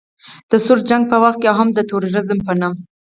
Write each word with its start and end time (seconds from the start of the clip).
د 0.49 0.51
سوړ 0.65 0.79
جنګ 0.89 1.03
په 1.11 1.17
وخت 1.23 1.39
کې 1.41 1.47
او 1.51 1.55
هم 1.59 1.69
د 1.73 1.79
تروریزم 1.89 2.39
په 2.47 2.53
نوم 2.59 2.75